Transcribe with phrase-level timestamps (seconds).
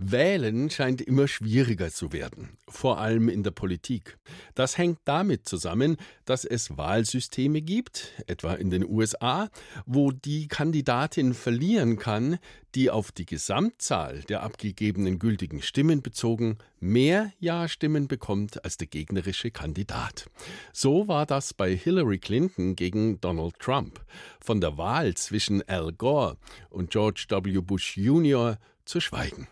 [0.00, 4.16] Wählen scheint immer schwieriger zu werden, vor allem in der Politik.
[4.54, 9.48] Das hängt damit zusammen, dass es Wahlsysteme gibt, etwa in den USA,
[9.86, 12.38] wo die Kandidatin verlieren kann,
[12.76, 19.50] die auf die Gesamtzahl der abgegebenen gültigen Stimmen bezogen mehr Ja-Stimmen bekommt als der gegnerische
[19.50, 20.30] Kandidat.
[20.72, 24.00] So war das bei Hillary Clinton gegen Donald Trump.
[24.40, 26.36] Von der Wahl zwischen Al Gore
[26.70, 27.60] und George W.
[27.62, 28.58] Bush Jr.
[28.84, 29.48] zu schweigen.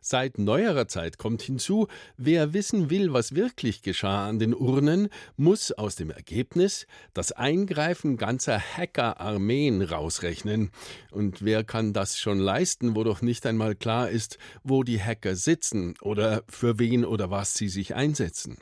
[0.00, 5.72] Seit neuerer Zeit kommt hinzu, wer wissen will, was wirklich geschah an den Urnen, muss
[5.72, 10.70] aus dem Ergebnis das Eingreifen ganzer Hackerarmeen rausrechnen.
[11.10, 15.36] Und wer kann das schon leisten, wo doch nicht einmal klar ist, wo die Hacker
[15.36, 18.58] sitzen oder für wen oder was sie sich einsetzen.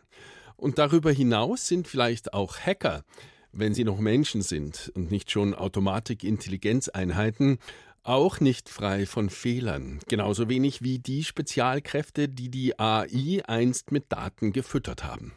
[0.56, 3.04] Und darüber hinaus sind vielleicht auch Hacker,
[3.52, 7.59] wenn sie noch Menschen sind und nicht schon Automatik-Intelligenzeinheiten,
[8.05, 14.13] auch nicht frei von Fehlern, genauso wenig wie die Spezialkräfte, die die AI einst mit
[14.13, 15.33] Daten gefüttert haben.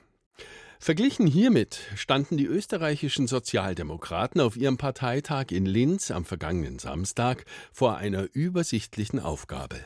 [0.79, 7.97] Verglichen hiermit standen die österreichischen Sozialdemokraten auf ihrem Parteitag in Linz am vergangenen Samstag vor
[7.97, 9.77] einer übersichtlichen Aufgabe.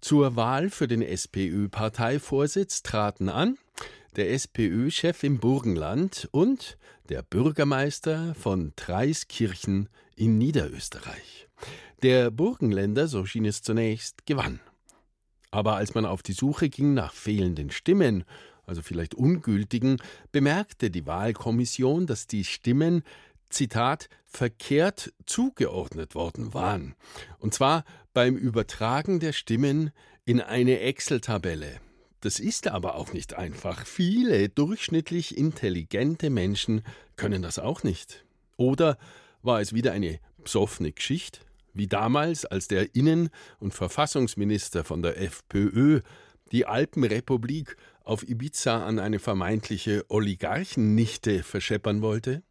[0.00, 3.58] Zur Wahl für den SPÖ-Parteivorsitz traten an
[4.16, 11.48] der SPÖ-Chef im Burgenland und der Bürgermeister von Treiskirchen in Niederösterreich.
[12.02, 14.60] Der Burgenländer, so schien es zunächst, gewann.
[15.50, 18.24] Aber als man auf die Suche ging nach fehlenden Stimmen,
[18.66, 19.96] also vielleicht ungültigen,
[20.32, 23.02] bemerkte die Wahlkommission, dass die Stimmen
[23.50, 26.94] Zitat, verkehrt zugeordnet worden waren.
[27.38, 29.90] Und zwar beim Übertragen der Stimmen
[30.24, 31.80] in eine Excel-Tabelle.
[32.20, 33.86] Das ist aber auch nicht einfach.
[33.86, 36.82] Viele durchschnittlich intelligente Menschen
[37.16, 38.24] können das auch nicht.
[38.56, 38.98] Oder
[39.42, 41.40] war es wieder eine psoffene Geschichte?
[41.72, 46.00] Wie damals, als der Innen- und Verfassungsminister von der FPÖ
[46.52, 52.42] die Alpenrepublik auf Ibiza an eine vermeintliche Oligarchennichte verscheppern wollte?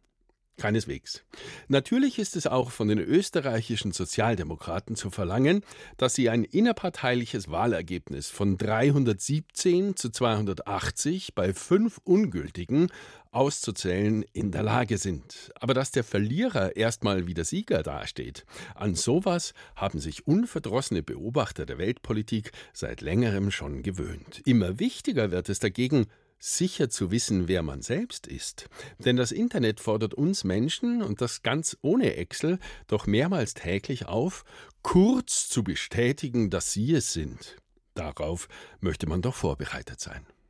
[0.60, 1.24] Keineswegs.
[1.68, 5.62] Natürlich ist es auch von den österreichischen Sozialdemokraten zu verlangen,
[5.96, 12.88] dass sie ein innerparteiliches Wahlergebnis von 317 zu 280 bei fünf Ungültigen
[13.32, 15.50] auszuzählen in der Lage sind.
[15.58, 18.44] Aber dass der Verlierer erstmal wieder Sieger dasteht,
[18.74, 24.42] an sowas haben sich unverdrossene Beobachter der Weltpolitik seit längerem schon gewöhnt.
[24.44, 26.06] Immer wichtiger wird es dagegen,
[26.40, 28.68] sicher zu wissen, wer man selbst ist.
[28.98, 32.58] Denn das Internet fordert uns Menschen, und das ganz ohne Excel,
[32.88, 34.44] doch mehrmals täglich auf,
[34.82, 37.56] kurz zu bestätigen, dass sie es sind.
[37.94, 38.48] Darauf
[38.80, 40.26] möchte man doch vorbereitet sein.